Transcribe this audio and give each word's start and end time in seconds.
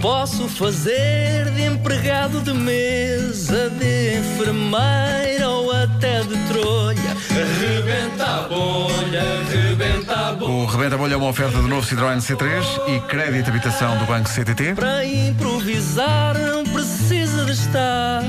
Posso 0.00 0.48
fazer 0.48 1.50
de 1.50 1.64
empregado 1.64 2.40
de 2.40 2.54
mesa, 2.54 3.68
de 3.70 4.18
enfermeira 4.18 5.48
ou 5.48 5.70
até 5.70 6.22
de 6.22 6.36
trolha. 6.48 7.16
Rebenta 7.60 8.24
a 8.24 8.48
bolha, 8.48 9.22
rebenta 9.50 10.28
a 10.28 10.32
bolha. 10.32 10.52
O 10.52 10.66
Rebenta 10.66 10.96
Bolha 10.96 11.14
é 11.14 11.16
uma 11.16 11.28
oferta 11.28 11.58
do 11.58 11.68
novo 11.68 11.86
Citroën 11.86 12.16
C3 12.16 12.62
e 12.88 13.00
crédito 13.00 13.50
habitação 13.50 13.98
do 13.98 14.06
Banco 14.06 14.28
CTT. 14.30 14.74
Para 14.74 15.04
improvisar 15.04 16.36
não 16.38 16.64
precisa 16.64 17.44
de 17.44 17.52
estar 17.52 18.22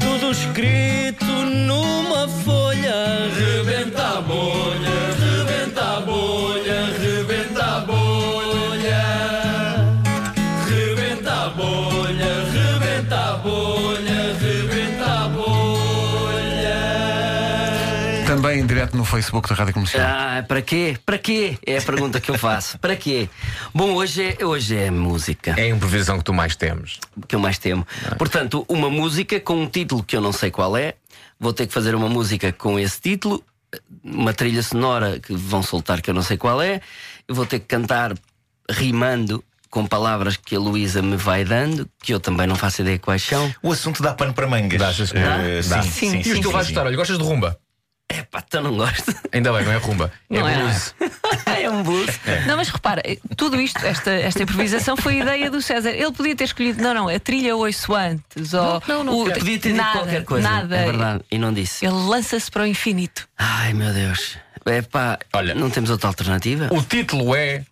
tudo 0.00 0.32
escrito 0.32 1.24
numa 1.24 2.26
folha. 2.44 3.30
Rebenta 3.36 3.89
Também 18.50 18.62
em 18.64 18.66
direto 18.66 18.96
no 18.96 19.04
Facebook 19.04 19.48
da 19.48 19.54
Rádio 19.54 19.74
Comercial. 19.74 20.04
Ah, 20.04 20.44
para 20.46 20.60
quê? 20.60 20.96
Para 21.06 21.18
quê? 21.18 21.56
É 21.64 21.78
a 21.78 21.82
pergunta 21.82 22.20
que 22.20 22.30
eu 22.32 22.36
faço. 22.38 22.78
Para 22.80 22.96
quê? 22.96 23.28
Bom, 23.72 23.92
hoje 23.94 24.36
é, 24.40 24.44
hoje 24.44 24.76
é 24.76 24.90
música 24.90 25.54
É 25.56 25.62
a 25.62 25.68
improvisação 25.68 26.18
que 26.18 26.24
tu 26.24 26.32
mais 26.34 26.56
temes. 26.56 26.98
que 27.28 27.36
eu 27.36 27.38
mais 27.40 27.58
temo. 27.58 27.86
Portanto, 28.18 28.64
uma 28.68 28.90
música 28.90 29.38
com 29.38 29.54
um 29.62 29.68
título 29.68 30.02
que 30.02 30.16
eu 30.16 30.20
não 30.20 30.32
sei 30.32 30.50
qual 30.50 30.76
é. 30.76 30.94
Vou 31.38 31.52
ter 31.52 31.68
que 31.68 31.72
fazer 31.72 31.94
uma 31.94 32.08
música 32.08 32.52
com 32.52 32.76
esse 32.78 33.00
título, 33.00 33.42
uma 34.02 34.34
trilha 34.34 34.62
sonora 34.64 35.20
que 35.20 35.32
vão 35.34 35.62
soltar 35.62 36.02
que 36.02 36.10
eu 36.10 36.14
não 36.14 36.22
sei 36.22 36.36
qual 36.36 36.60
é. 36.60 36.80
Eu 37.28 37.34
vou 37.36 37.46
ter 37.46 37.60
que 37.60 37.66
cantar 37.66 38.14
rimando 38.68 39.44
com 39.70 39.86
palavras 39.86 40.36
que 40.36 40.56
a 40.56 40.58
Luísa 40.58 41.00
me 41.00 41.16
vai 41.16 41.44
dando, 41.44 41.88
que 42.02 42.12
eu 42.12 42.18
também 42.18 42.48
não 42.48 42.56
faço 42.56 42.82
ideia 42.82 42.98
quais 42.98 43.22
são. 43.22 43.54
O 43.62 43.70
assunto 43.70 44.02
dá 44.02 44.12
pano 44.12 44.34
para 44.34 44.48
mangas. 44.48 44.80
Dá, 44.80 44.92
sim, 44.92 45.04
Eh, 45.14 45.60
Dá. 45.68 45.82
sim, 45.82 45.90
Sim, 45.90 46.10
sim, 46.10 46.18
E 46.18 46.24
sim, 46.24 46.30
o 46.32 46.34
teu 46.40 46.50
sim, 46.50 46.52
vais 46.52 46.66
gostar, 46.66 46.84
olha, 46.86 46.96
gostas 46.96 47.16
de 47.16 47.22
rumba? 47.24 47.56
É 48.12 48.22
pá, 48.24 48.42
então 48.44 48.60
não 48.60 48.76
gosto. 48.76 49.14
Ainda 49.32 49.52
bem, 49.52 49.64
não 49.64 49.72
é 49.72 49.76
rumba. 49.76 50.12
Não 50.28 50.48
é 50.48 50.52
é, 50.54 50.58
blues. 50.58 50.94
é 51.46 51.70
um 51.70 51.82
blues. 51.84 52.20
Não, 52.44 52.56
mas 52.56 52.68
repara, 52.68 53.00
tudo 53.36 53.60
isto, 53.60 53.78
esta, 53.86 54.10
esta 54.10 54.42
improvisação 54.42 54.96
foi 54.96 55.20
ideia 55.20 55.48
do 55.48 55.62
César. 55.62 55.90
Ele 55.90 56.10
podia 56.10 56.34
ter 56.34 56.44
escolhido, 56.44 56.82
não, 56.82 56.92
não, 56.92 57.08
a 57.08 57.20
trilha 57.20 57.54
ouço 57.54 57.94
antes, 57.94 58.52
ou 58.52 58.82
não, 58.88 59.04
não 59.04 59.20
o- 59.20 59.24
quero. 59.26 59.38
Podia 59.38 59.60
ter 59.60 59.68
dito 59.68 59.76
nada, 59.76 59.98
qualquer 60.00 60.24
coisa. 60.24 60.48
Nada. 60.48 60.76
É 60.76 60.84
verdade. 60.86 61.24
E 61.30 61.38
não 61.38 61.52
disse. 61.52 61.86
Ele 61.86 61.94
lança-se 61.94 62.50
para 62.50 62.64
o 62.64 62.66
infinito. 62.66 63.28
Ai 63.38 63.72
meu 63.72 63.92
Deus. 63.94 64.36
É 64.66 64.82
pá, 64.82 65.16
Olha. 65.32 65.54
não 65.54 65.70
temos 65.70 65.88
outra 65.88 66.08
alternativa? 66.08 66.68
O 66.72 66.82
título 66.82 67.34
é. 67.36 67.64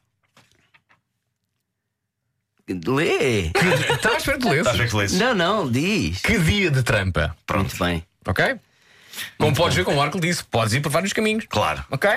Lê! 2.87 3.47
Estava 3.95 4.15
à 4.15 4.19
espera 4.19 4.39
de 4.39 4.49
ler. 4.49 4.59
Estás 4.59 4.77
a 4.77 4.79
ver 4.83 4.91
que 4.91 4.97
lês? 4.97 5.13
Não, 5.15 5.35
não, 5.35 5.71
diz. 5.71 6.21
Que 6.21 6.39
dia 6.39 6.71
de 6.71 6.83
trampa. 6.83 7.35
Pronto, 7.47 7.75
bem. 7.83 8.05
Ok? 8.27 8.57
Como 9.39 9.55
podes 9.55 9.77
ver, 9.77 9.85
como 9.85 9.97
o 9.97 10.01
Marco 10.01 10.21
disse, 10.21 10.43
podes 10.45 10.75
ir 10.75 10.81
por 10.81 10.91
vários 10.91 11.13
caminhos. 11.13 11.45
Claro. 11.49 11.85
Ok? 11.91 12.09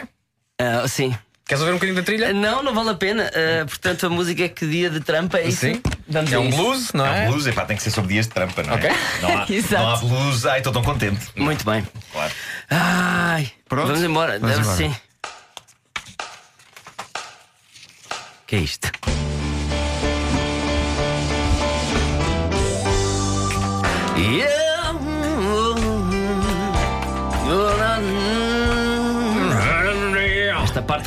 Ah, 0.59 0.88
sim. 0.88 1.16
Queres 1.45 1.61
ouvir 1.61 1.73
um 1.73 1.75
bocadinho 1.75 1.95
da 1.95 2.02
Ah, 2.02 2.05
trilha? 2.05 2.33
Não, 2.33 2.63
não 2.63 2.73
vale 2.73 2.91
a 2.91 2.94
pena. 2.94 3.30
Ah, 3.33 3.66
portanto, 3.66 4.05
a 4.05 4.09
música 4.09 4.44
é 4.44 4.49
que 4.49 4.66
dia 4.66 4.89
de 4.89 5.02
trampa 5.02 5.38
é 5.39 5.47
isso? 5.49 5.61
Sim. 5.61 5.81
Vamos 6.07 6.31
É 6.31 6.35
a 6.35 6.39
um 6.39 6.47
isso. 6.49 6.57
blues, 6.57 6.94
não 6.94 7.05
É 7.05 7.23
é? 7.25 7.27
um 7.27 7.31
blues, 7.31 7.47
epá, 7.47 7.66
tem 7.66 7.75
que 7.75 7.83
ser 7.83 7.91
sobre 7.91 8.13
dias 8.13 8.27
de 8.27 8.33
trampa, 8.33 8.63
não 8.63 8.73
é? 8.73 8.75
Ok. 8.77 8.89
Não 9.22 9.38
há, 9.38 9.45
Exato. 9.49 9.83
não 9.83 9.89
há 9.94 9.97
blues, 9.97 10.45
ai, 10.45 10.57
estou 10.59 10.72
tão 10.72 10.81
contente. 10.83 11.27
Muito 11.35 11.66
bem. 11.66 11.85
Claro. 12.11 12.33
Ai, 12.69 13.52
Pronto? 13.67 13.88
vamos 13.88 14.03
embora. 14.03 14.39
Vamos 14.39 14.55
Deve 14.55 14.61
embora. 14.69 14.77
sim. 14.77 14.95
que 18.47 18.55
é 18.57 18.59
isto? 18.59 18.91
Yeah. 24.17 24.61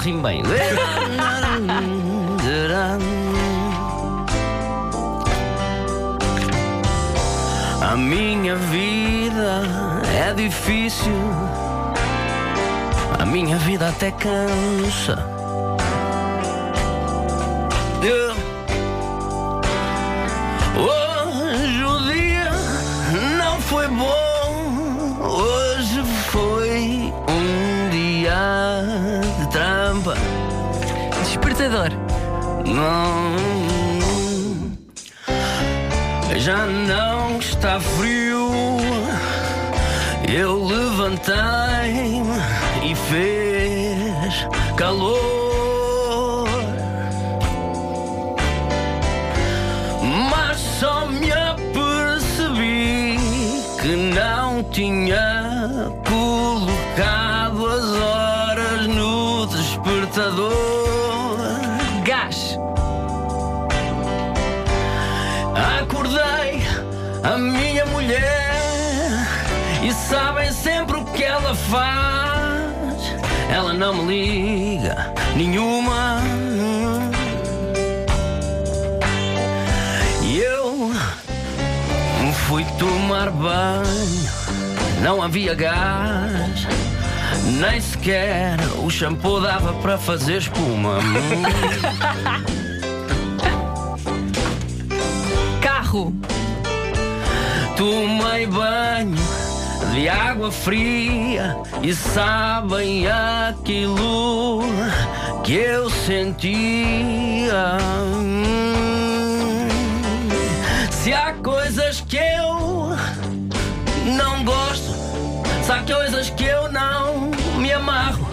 Rima 0.03 0.29
bem. 0.29 0.43
A 7.81 7.97
minha 7.97 8.57
vida 8.57 9.63
é 10.19 10.33
difícil. 10.33 11.13
A 13.19 13.25
minha 13.25 13.57
vida 13.59 13.89
até 13.89 14.11
cansa. 14.11 15.17
Hoje 20.77 21.85
o 21.85 21.99
dia 22.13 22.51
não 23.39 23.61
foi 23.61 23.87
bom. 23.89 25.19
Hoje 25.21 26.03
foi 26.31 27.13
um 27.29 27.74
dia 28.25 28.81
de 29.39 29.47
trampa. 29.51 30.15
Despertador. 31.25 31.91
Não. 32.65 33.37
Já 36.37 36.65
não 36.65 37.39
está 37.39 37.79
frio. 37.79 38.51
Eu 40.27 40.65
levantei-me 40.65 42.41
e 42.83 42.95
fez 42.95 44.49
calor. 44.77 46.49
Mas 50.31 50.59
só 50.81 51.07
me 51.07 51.31
apercebi 51.31 53.19
que 53.83 53.97
não 54.15 54.63
tinha 54.71 55.93
colocado 56.09 57.24
mulher 67.87 68.55
e 69.83 69.93
sabem 69.93 70.51
sempre 70.53 70.97
o 70.97 71.05
que 71.05 71.23
ela 71.23 71.55
faz. 71.55 72.35
Ela 73.51 73.73
não 73.73 73.95
me 74.05 74.77
liga 74.77 75.13
nenhuma. 75.37 76.21
E 80.23 80.39
eu 80.39 80.91
fui 82.47 82.65
tomar 82.79 83.31
banho, 83.31 84.29
não 85.03 85.23
havia 85.23 85.55
gás. 85.55 86.67
Nem 87.45 87.81
sequer 87.81 88.57
o 88.83 88.91
shampoo 88.91 89.41
dava 89.41 89.73
para 89.75 89.99
fazer 89.99 90.39
espuma. 90.39 90.99
Carro. 95.61 96.15
Tomei 97.77 98.47
banho 98.47 99.17
de 99.93 100.09
água 100.09 100.51
fria 100.51 101.57
e 101.83 101.93
sabem 101.95 103.07
aquilo 103.09 104.63
que 105.43 105.55
eu 105.55 105.91
sentia. 105.91 107.77
Hum, 108.15 109.69
Se 110.91 111.13
há 111.13 111.33
coisas 111.35 112.01
que 112.01 112.17
eu 112.17 112.97
não 114.17 114.45
gosto, 114.45 114.95
se 115.65 115.73
há 115.73 115.83
coisas 115.83 116.31
que 116.31 116.45
eu 116.45 116.71
não 116.73 117.31
me 117.59 117.73
amarro, 117.73 118.27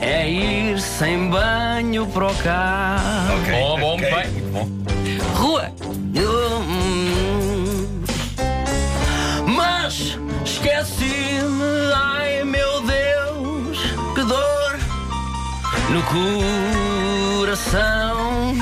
é 0.00 0.28
ir 0.28 0.80
sem 0.80 1.28
banho 1.28 2.06
para 2.06 2.26
o 2.26 2.34
carro. 2.36 3.36
Ok. 3.42 3.60
Bom, 3.60 3.80
bom, 3.80 3.94
ok, 3.96 4.10
bem. 4.14 4.30
muito 4.30 4.52
bom. 4.52 4.68
Rua. 5.34 5.70
No 15.96 16.02
coração. 17.40 18.54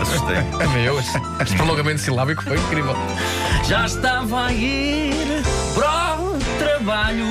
Assustei. 0.00 0.36
É 0.36 0.66
meu. 0.68 1.00
Este 1.00 1.56
prolongamento 1.56 2.00
silábico 2.00 2.44
foi 2.44 2.56
incrível. 2.58 2.94
Já 3.64 3.86
estava 3.86 4.46
a 4.46 4.52
ir 4.52 5.42
para 5.74 6.16
o 6.20 6.38
trabalho, 6.58 7.26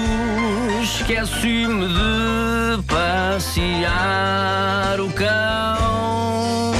esqueci-me 0.84 1.88
de 1.88 2.84
passear 2.84 3.80
o 5.00 5.10
cão. 5.14 6.74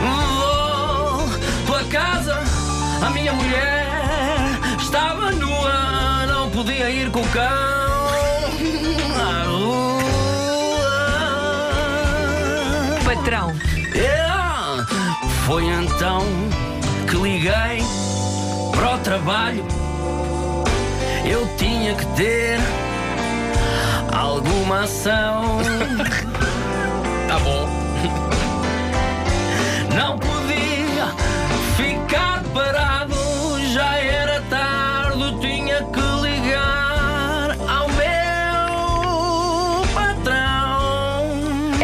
Vou 0.00 1.28
pela 1.66 1.84
casa, 1.90 2.38
a 3.04 3.10
minha 3.10 3.32
mulher 3.32 3.88
estava 4.78 5.32
nua, 5.32 5.67
podia 6.58 6.90
ir 6.90 7.08
com 7.12 7.20
o 7.20 7.28
cão 7.28 7.40
à 9.14 9.44
rua. 9.46 10.10
Patrão. 13.04 13.54
Yeah. 13.94 14.84
Foi 15.46 15.64
então 15.66 16.26
que 17.08 17.14
liguei 17.14 17.78
para 18.72 18.96
o 18.96 18.98
trabalho. 18.98 19.64
Eu 21.24 21.48
tinha 21.56 21.94
que 21.94 22.06
ter 22.16 22.58
alguma 24.12 24.82
ação. 24.82 25.58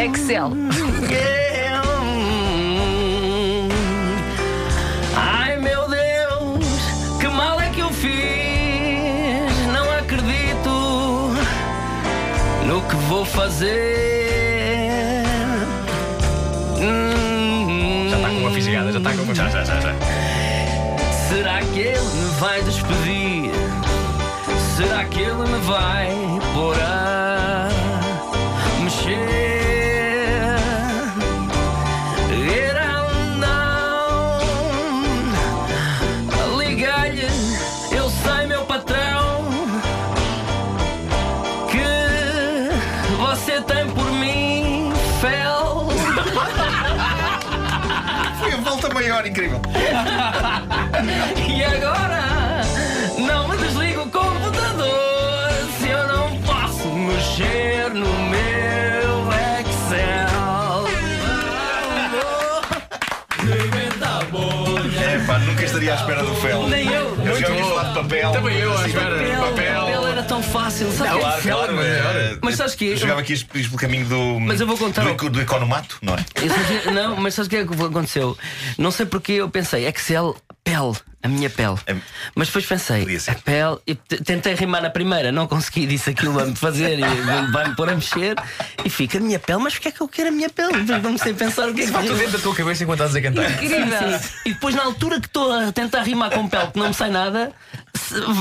Excel. 0.05 0.51
Ai 5.15 5.57
meu 5.57 5.89
Deus, 5.89 6.65
que 7.19 7.27
mal 7.27 7.59
é 7.59 7.69
que 7.69 7.79
eu 7.79 7.89
fiz? 7.89 8.13
Não 9.73 9.91
acredito 9.97 11.33
no 12.67 12.81
que 12.83 12.95
vou 13.07 13.25
fazer. 13.25 13.95
Hum. 16.79 18.07
Já 18.11 18.17
está 18.17 18.29
com 18.29 18.35
uma 18.35 18.51
fisgada, 18.51 18.91
já 18.91 18.99
está 18.99 19.11
com 19.11 19.23
uma. 19.23 19.33
Já, 19.33 19.49
já, 19.49 19.63
já, 19.63 19.79
já. 19.79 19.95
Será 21.29 21.61
que 21.61 21.79
ele 21.79 21.99
me 21.99 22.39
vai 22.39 22.61
despedir? 22.61 23.51
Será 24.77 25.03
que 25.05 25.19
ele 25.19 25.49
me 25.49 25.59
vai 25.61 26.09
pôr 26.53 26.74
maior, 48.95 49.27
incrível. 49.27 49.61
E 51.47 51.63
agora 51.63 52.61
não 53.17 53.47
me 53.49 53.57
desligo 53.57 54.03
o 54.03 54.09
computador 54.09 55.51
se 55.77 55.89
eu 55.89 56.07
não 56.07 56.37
posso 56.39 56.87
mexer 56.87 57.89
no 57.93 58.07
meu 58.29 59.29
Excel. 59.59 60.85
Rebenta 63.45 64.07
a 64.07 64.23
bolha. 64.25 64.99
É 64.99 65.19
pá, 65.27 65.39
nunca 65.39 65.65
estaria 65.65 65.91
à 65.91 65.95
espera 65.95 66.23
do 66.23 66.33
fel. 66.35 66.67
Nem 66.67 66.87
eu. 66.87 67.17
Eu 67.25 67.39
já 67.39 67.49
ouvi 67.49 67.61
bom. 67.61 67.69
falar 67.69 67.83
de 67.89 67.93
papel. 67.95 68.31
Também 68.31 68.57
eu, 68.59 68.71
à 68.71 68.75
assim, 68.75 68.87
espera. 68.87 69.15
Papel, 69.15 69.41
Papel. 69.41 70.04
Fácil. 70.59 70.91
Sabe 70.91 71.19
Claro, 71.19 71.41
fel? 71.41 71.57
claro. 71.57 71.81
é, 71.81 72.37
Mas 72.41 72.55
sabes 72.55 72.75
que 72.75 72.85
eu 72.85 72.97
jogava 72.97 73.21
aqui 73.21 73.33
isto 73.33 73.47
pelo 73.47 73.77
caminho 73.77 74.05
do. 74.05 74.39
Mas 74.39 74.59
eu 74.61 74.67
vou 74.67 74.77
contar 74.77 75.03
Do, 75.03 75.29
do 75.29 75.41
economato, 75.41 75.97
não 76.01 76.15
é? 76.15 76.91
Não, 76.91 77.15
mas 77.17 77.33
sabes 77.33 77.47
o 77.47 77.49
que 77.49 77.57
é 77.57 77.65
que 77.65 77.73
aconteceu? 77.83 78.37
Não 78.77 78.91
sei 78.91 79.05
porque 79.05 79.33
eu 79.33 79.49
pensei, 79.49 79.85
Excel, 79.87 80.35
pele, 80.63 80.93
a 81.25 81.27
minha 81.27 81.49
pele. 81.49 81.75
É- 81.87 81.95
Mas 82.35 82.47
depois 82.47 82.65
pensei, 82.65 83.03
a 83.27 83.35
pele, 83.35 83.77
e 83.87 83.95
tentei 83.95 84.53
rimar 84.55 84.81
na 84.81 84.89
primeira, 84.89 85.31
não 85.31 85.47
consegui, 85.47 85.85
disse 85.87 86.09
aquilo 86.11 86.33
vai-me 86.33 86.55
fazer 86.55 86.99
e 86.99 87.51
vai-me 87.51 87.75
pôr 87.75 87.89
a 87.89 87.95
mexer 87.95 88.35
e 88.83 88.89
fica 88.89 89.17
a 89.17 89.21
minha 89.21 89.39
pele, 89.39 89.59
mas 89.59 89.73
porque 89.73 89.89
é 89.89 89.91
que 89.91 90.01
eu 90.01 90.07
quero 90.07 90.29
a 90.29 90.31
minha 90.31 90.49
pele? 90.49 90.83
Depois 90.83 91.01
comecei 91.01 91.31
a 91.31 91.35
pensar 91.35 91.69
o 91.69 91.73
que 91.73 91.81
é 91.81 91.85
que 91.85 91.91
Vai 91.91 92.05
tudo 92.05 92.17
dentro 92.17 92.33
da 92.33 92.39
tua 92.39 92.55
cabeça 92.55 92.83
enquanto 92.83 92.99
estás 93.03 93.15
a 93.15 93.21
cantar. 93.21 93.51
Incrível. 93.63 94.19
E 94.45 94.53
depois, 94.53 94.75
na 94.75 94.83
altura 94.83 95.19
que 95.19 95.27
estou 95.27 95.51
a 95.51 95.71
tentar 95.71 96.01
rimar 96.03 96.29
com 96.31 96.47
pele, 96.47 96.67
que 96.67 96.79
não 96.79 96.87
me 96.89 96.93
sai 96.93 97.09
nada, 97.09 97.51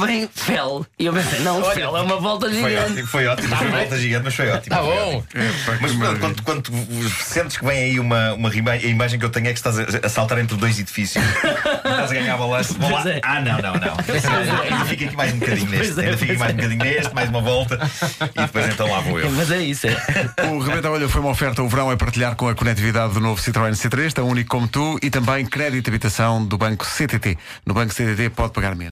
vem 0.04 0.28
fel. 0.34 0.84
E 0.98 1.06
eu 1.06 1.12
pensei, 1.12 1.40
não, 1.40 1.62
Olha, 1.62 1.74
fel 1.74 1.96
é 1.96 2.02
uma 2.02 2.16
volta 2.20 2.50
Foi 2.50 2.54
gigante. 2.70 2.92
ótimo, 2.92 3.06
foi 3.08 3.26
ótimo. 3.26 3.56
Foi 3.56 3.66
uma 3.68 3.78
volta 3.78 3.98
gigante, 3.98 4.24
mas 4.24 4.34
foi 4.34 4.48
ótimo. 4.50 4.76
Tá 4.76 4.82
Foi 4.82 4.94
bom. 4.94 5.16
ótimo. 5.18 5.24
Que 5.24 5.82
Mas 5.82 6.18
quando, 6.18 6.42
quando 6.42 6.62
tu 6.62 6.72
sentes 7.24 7.56
que 7.56 7.64
vem 7.64 7.78
aí 7.78 8.00
uma, 8.00 8.34
uma 8.34 8.48
rima, 8.50 8.72
a 8.72 8.76
imagem 8.76 9.18
que 9.18 9.24
eu 9.24 9.30
tenho 9.30 9.46
é 9.48 9.52
que 9.52 9.58
estás 9.58 9.78
a, 9.78 9.84
a 10.04 10.08
saltar 10.08 10.38
entre 10.38 10.56
dois 10.56 10.78
edifícios 10.78 11.22
e 11.24 11.28
estás 11.88 12.10
a 12.10 12.14
ganhar 12.14 12.36
balanço. 12.36 12.73
Vou 12.78 12.90
lá. 12.90 13.02
Pois 13.02 13.16
é. 13.16 13.20
Ah, 13.22 13.40
não, 13.40 13.58
não, 13.58 13.74
não. 13.74 13.94
Ainda 14.64 14.84
fica 14.86 15.04
aqui 15.06 15.16
mais 15.16 15.32
um 15.32 15.38
bocadinho 15.38 15.70
neste. 15.70 16.00
É, 16.00 16.04
Ainda 16.04 16.18
fica 16.18 16.32
aqui 16.32 16.38
mais 16.38 16.50
é. 16.50 16.54
um 16.54 16.56
bocadinho 16.56 16.84
neste, 16.84 17.14
mais 17.14 17.28
uma 17.28 17.40
volta. 17.40 17.90
E 18.34 18.40
depois 18.40 18.68
então 18.68 18.90
lá 18.90 19.00
vou 19.00 19.20
eu. 19.20 19.30
Mas 19.30 19.50
é 19.50 19.58
isso, 19.62 19.86
é. 19.86 19.96
O 20.46 20.58
Rebenta 20.58 20.90
Olha 20.90 21.08
foi 21.08 21.20
uma 21.20 21.30
oferta. 21.30 21.62
O 21.62 21.68
verão 21.68 21.90
é 21.90 21.96
partilhar 21.96 22.34
com 22.36 22.48
a 22.48 22.54
conectividade 22.54 23.14
do 23.14 23.20
novo 23.20 23.40
Citroën 23.40 23.72
C3, 23.72 24.12
tão 24.12 24.28
único 24.28 24.50
como 24.50 24.68
tu, 24.68 24.98
e 25.02 25.10
também 25.10 25.44
crédito 25.46 25.84
de 25.84 25.90
habitação 25.90 26.44
do 26.44 26.58
Banco 26.58 26.84
CTT. 26.84 27.36
No 27.66 27.74
Banco 27.74 27.92
CTT 27.92 28.30
pode 28.30 28.52
pagar 28.52 28.74
menos. 28.74 28.82